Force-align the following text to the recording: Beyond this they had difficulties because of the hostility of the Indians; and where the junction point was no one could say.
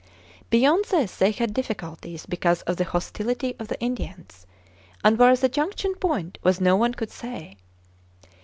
Beyond 0.49 0.85
this 0.85 1.15
they 1.17 1.29
had 1.29 1.53
difficulties 1.53 2.25
because 2.25 2.63
of 2.63 2.77
the 2.77 2.85
hostility 2.85 3.55
of 3.59 3.67
the 3.67 3.79
Indians; 3.79 4.47
and 5.03 5.15
where 5.19 5.35
the 5.35 5.47
junction 5.47 5.93
point 5.93 6.39
was 6.41 6.59
no 6.59 6.75
one 6.75 6.95
could 6.95 7.11
say. 7.11 7.55